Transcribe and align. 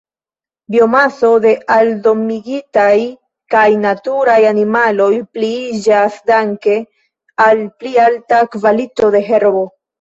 Biomaso 0.75 1.27
de 1.43 1.51
aldomigitaj 1.75 2.95
kaj 3.55 3.67
naturaj 3.83 4.39
animaloj 4.55 5.11
pliiĝas 5.37 6.19
danke 6.33 6.81
al 7.49 7.65
pli 7.81 7.97
alta 8.09 8.45
kvalito 8.59 9.17
de 9.19 9.27
herbo. 9.33 9.67